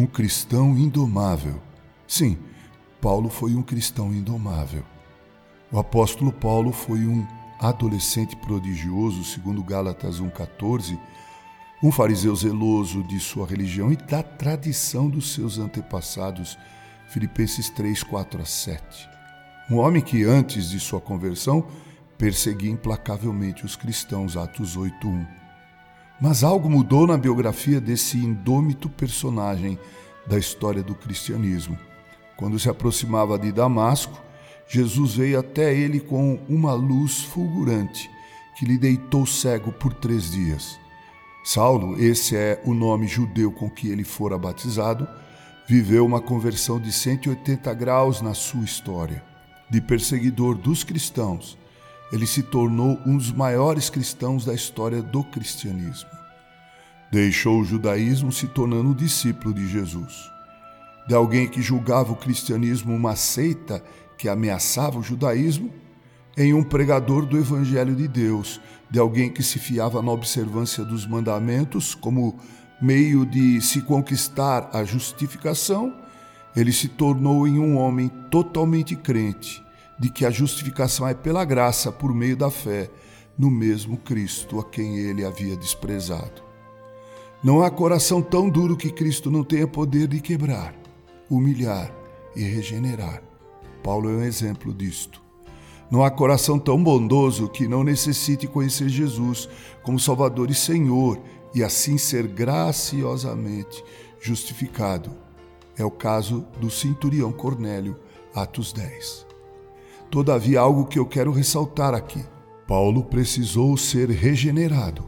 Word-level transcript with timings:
um 0.00 0.06
cristão 0.06 0.78
indomável. 0.78 1.60
Sim, 2.08 2.38
Paulo 3.02 3.28
foi 3.28 3.54
um 3.54 3.62
cristão 3.62 4.10
indomável. 4.14 4.82
O 5.70 5.78
apóstolo 5.78 6.32
Paulo 6.32 6.72
foi 6.72 7.00
um 7.00 7.26
adolescente 7.60 8.34
prodigioso, 8.36 9.22
segundo 9.22 9.62
Gálatas 9.62 10.18
1,14, 10.18 10.98
um 11.82 11.92
fariseu 11.92 12.34
zeloso 12.34 13.02
de 13.04 13.20
sua 13.20 13.46
religião 13.46 13.92
e 13.92 13.96
da 13.96 14.22
tradição 14.22 15.08
dos 15.08 15.34
seus 15.34 15.58
antepassados, 15.58 16.58
Filipenses 17.08 17.68
3, 17.68 18.02
4 18.02 18.40
a 18.40 18.44
7. 18.46 19.08
Um 19.70 19.76
homem 19.76 20.02
que, 20.02 20.24
antes 20.24 20.70
de 20.70 20.80
sua 20.80 21.00
conversão, 21.00 21.66
perseguia 22.16 22.70
implacavelmente 22.70 23.66
os 23.66 23.76
cristãos, 23.76 24.34
Atos 24.34 24.78
8, 24.78 25.06
1. 25.06 25.39
Mas 26.20 26.44
algo 26.44 26.68
mudou 26.68 27.06
na 27.06 27.16
biografia 27.16 27.80
desse 27.80 28.18
indômito 28.18 28.88
personagem 28.88 29.78
da 30.26 30.38
história 30.38 30.82
do 30.82 30.94
cristianismo. 30.94 31.78
Quando 32.36 32.58
se 32.58 32.68
aproximava 32.68 33.38
de 33.38 33.50
Damasco, 33.50 34.20
Jesus 34.68 35.14
veio 35.14 35.40
até 35.40 35.74
ele 35.74 35.98
com 35.98 36.38
uma 36.48 36.72
luz 36.74 37.22
fulgurante 37.22 38.10
que 38.56 38.66
lhe 38.66 38.76
deitou 38.76 39.24
cego 39.24 39.72
por 39.72 39.94
três 39.94 40.30
dias. 40.30 40.78
Saulo, 41.42 41.98
esse 41.98 42.36
é 42.36 42.60
o 42.66 42.74
nome 42.74 43.08
judeu 43.08 43.50
com 43.50 43.70
que 43.70 43.88
ele 43.88 44.04
fora 44.04 44.38
batizado, 44.38 45.08
viveu 45.66 46.04
uma 46.04 46.20
conversão 46.20 46.78
de 46.78 46.92
180 46.92 47.72
graus 47.72 48.20
na 48.20 48.34
sua 48.34 48.62
história. 48.62 49.24
De 49.70 49.80
perseguidor 49.80 50.56
dos 50.56 50.84
cristãos, 50.84 51.56
ele 52.12 52.26
se 52.26 52.42
tornou 52.42 53.00
um 53.06 53.16
dos 53.16 53.30
maiores 53.30 53.88
cristãos 53.88 54.44
da 54.44 54.52
história 54.52 55.00
do 55.00 55.22
cristianismo. 55.22 56.10
Deixou 57.10 57.60
o 57.60 57.64
judaísmo 57.64 58.32
se 58.32 58.48
tornando 58.48 58.94
discípulo 58.94 59.54
de 59.54 59.66
Jesus. 59.68 60.30
De 61.06 61.14
alguém 61.14 61.48
que 61.48 61.62
julgava 61.62 62.12
o 62.12 62.16
cristianismo 62.16 62.94
uma 62.94 63.16
seita 63.16 63.82
que 64.18 64.28
ameaçava 64.28 64.98
o 64.98 65.02
judaísmo, 65.02 65.72
em 66.36 66.54
um 66.54 66.62
pregador 66.62 67.26
do 67.26 67.36
Evangelho 67.36 67.94
de 67.94 68.06
Deus, 68.06 68.60
de 68.88 68.98
alguém 68.98 69.30
que 69.30 69.42
se 69.42 69.58
fiava 69.58 70.02
na 70.02 70.12
observância 70.12 70.84
dos 70.84 71.06
mandamentos 71.06 71.94
como 71.94 72.38
meio 72.80 73.26
de 73.26 73.60
se 73.60 73.82
conquistar 73.82 74.70
a 74.72 74.84
justificação, 74.84 75.94
ele 76.56 76.72
se 76.72 76.88
tornou 76.88 77.46
em 77.46 77.58
um 77.58 77.76
homem 77.76 78.08
totalmente 78.30 78.96
crente 78.96 79.62
de 80.00 80.10
que 80.10 80.24
a 80.24 80.30
justificação 80.30 81.06
é 81.06 81.12
pela 81.12 81.44
graça 81.44 81.92
por 81.92 82.14
meio 82.14 82.34
da 82.34 82.50
fé 82.50 82.90
no 83.36 83.50
mesmo 83.50 83.98
Cristo 83.98 84.58
a 84.58 84.64
quem 84.64 84.96
ele 84.96 85.24
havia 85.24 85.54
desprezado. 85.54 86.42
Não 87.44 87.62
há 87.62 87.70
coração 87.70 88.22
tão 88.22 88.48
duro 88.48 88.76
que 88.76 88.90
Cristo 88.90 89.30
não 89.30 89.44
tenha 89.44 89.66
poder 89.66 90.08
de 90.08 90.20
quebrar, 90.20 90.74
humilhar 91.28 91.94
e 92.34 92.42
regenerar. 92.42 93.22
Paulo 93.82 94.08
é 94.08 94.12
um 94.14 94.22
exemplo 94.22 94.72
disto. 94.72 95.22
Não 95.90 96.02
há 96.02 96.10
coração 96.10 96.58
tão 96.58 96.82
bondoso 96.82 97.48
que 97.48 97.68
não 97.68 97.84
necessite 97.84 98.46
conhecer 98.46 98.88
Jesus 98.88 99.48
como 99.82 99.98
Salvador 99.98 100.50
e 100.50 100.54
Senhor 100.54 101.20
e 101.54 101.62
assim 101.62 101.98
ser 101.98 102.26
graciosamente 102.26 103.84
justificado. 104.20 105.10
É 105.76 105.84
o 105.84 105.90
caso 105.90 106.46
do 106.58 106.70
centurião 106.70 107.32
Cornélio, 107.32 107.98
Atos 108.34 108.72
10. 108.72 109.29
Todavia, 110.10 110.58
algo 110.58 110.86
que 110.86 110.98
eu 110.98 111.06
quero 111.06 111.30
ressaltar 111.30 111.94
aqui: 111.94 112.24
Paulo 112.66 113.04
precisou 113.04 113.76
ser 113.76 114.10
regenerado 114.10 115.04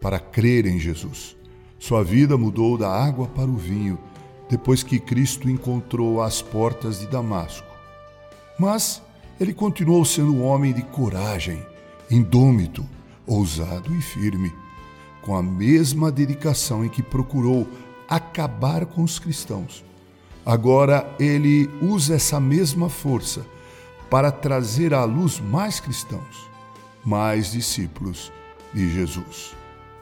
para 0.00 0.18
crer 0.18 0.66
em 0.66 0.78
Jesus. 0.78 1.36
Sua 1.78 2.04
vida 2.04 2.36
mudou 2.36 2.76
da 2.76 2.90
água 2.90 3.26
para 3.28 3.50
o 3.50 3.56
vinho 3.56 3.98
depois 4.48 4.82
que 4.82 5.00
Cristo 5.00 5.48
encontrou 5.48 6.22
às 6.22 6.42
portas 6.42 7.00
de 7.00 7.06
Damasco. 7.06 7.66
Mas 8.58 9.02
ele 9.40 9.52
continuou 9.52 10.04
sendo 10.04 10.34
um 10.34 10.44
homem 10.44 10.72
de 10.72 10.82
coragem, 10.82 11.64
indômito, 12.10 12.86
ousado 13.26 13.94
e 13.94 14.00
firme, 14.00 14.52
com 15.22 15.34
a 15.34 15.42
mesma 15.42 16.12
dedicação 16.12 16.84
em 16.84 16.88
que 16.88 17.02
procurou 17.02 17.66
acabar 18.08 18.86
com 18.86 19.02
os 19.02 19.18
cristãos. 19.18 19.84
Agora 20.44 21.12
ele 21.18 21.68
usa 21.82 22.14
essa 22.14 22.38
mesma 22.38 22.88
força 22.88 23.44
para 24.10 24.30
trazer 24.30 24.94
à 24.94 25.04
luz 25.04 25.40
mais 25.40 25.80
cristãos, 25.80 26.50
mais 27.04 27.52
discípulos 27.52 28.32
de 28.72 28.88
Jesus. 28.88 29.54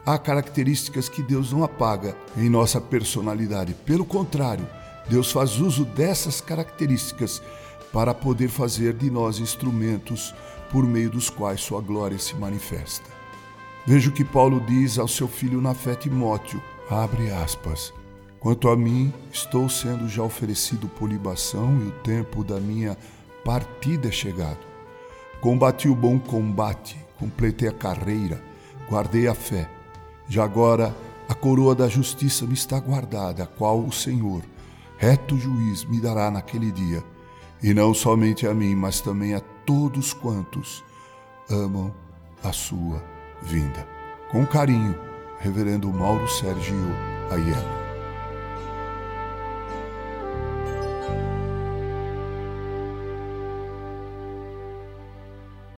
Há 0.05 0.17
características 0.17 1.09
que 1.09 1.23
Deus 1.23 1.51
não 1.51 1.63
apaga 1.63 2.15
em 2.37 2.49
nossa 2.49 2.79
personalidade, 2.79 3.73
pelo 3.73 4.05
contrário, 4.05 4.67
Deus 5.09 5.31
faz 5.31 5.59
uso 5.59 5.85
dessas 5.85 6.41
características 6.41 7.41
para 7.91 8.13
poder 8.13 8.49
fazer 8.49 8.93
de 8.93 9.09
nós 9.09 9.39
instrumentos 9.39 10.33
por 10.71 10.83
meio 10.85 11.09
dos 11.09 11.29
quais 11.29 11.61
sua 11.61 11.81
glória 11.81 12.19
se 12.19 12.35
manifesta. 12.35 13.09
Veja 13.85 14.09
o 14.09 14.13
que 14.13 14.25
Paulo 14.25 14.59
diz 14.59 14.97
ao 14.97 15.07
seu 15.07 15.27
filho 15.27 15.61
na 15.61 15.73
fé 15.73 15.95
Timóteo, 15.95 16.61
abre 16.89 17.31
aspas, 17.31 17.93
Quanto 18.45 18.69
a 18.69 18.77
mim, 18.77 19.11
estou 19.33 19.67
sendo 19.67 20.07
já 20.07 20.21
oferecido 20.21 20.87
por 20.87 21.09
libação 21.09 21.79
e 21.81 21.87
o 21.87 21.91
tempo 22.03 22.43
da 22.43 22.59
minha 22.59 22.95
partida 23.45 24.07
é 24.07 24.11
chegado. 24.11 24.65
Combati 25.39 25.87
o 25.87 25.95
bom 25.95 26.17
combate, 26.17 26.97
completei 27.19 27.69
a 27.69 27.71
carreira, 27.71 28.43
guardei 28.89 29.27
a 29.27 29.35
fé. 29.35 29.69
Já 30.27 30.43
agora 30.43 30.95
a 31.29 31.35
coroa 31.35 31.75
da 31.75 31.87
justiça 31.87 32.47
me 32.47 32.55
está 32.55 32.79
guardada, 32.79 33.43
a 33.43 33.47
qual 33.47 33.79
o 33.79 33.91
Senhor, 33.91 34.41
reto 34.97 35.37
juiz, 35.37 35.85
me 35.85 36.01
dará 36.01 36.31
naquele 36.31 36.71
dia 36.71 37.03
e 37.61 37.73
não 37.73 37.93
somente 37.93 38.47
a 38.47 38.53
mim, 38.53 38.75
mas 38.75 38.99
também 38.99 39.35
a 39.35 39.39
todos 39.39 40.11
quantos 40.11 40.83
amam 41.49 41.93
a 42.43 42.51
sua 42.51 43.03
vinda. 43.43 43.87
Com 44.31 44.45
carinho, 44.45 44.95
Reverendo 45.39 45.93
Mauro 45.93 46.27
Sérgio 46.27 46.75
Aiello. 47.29 47.84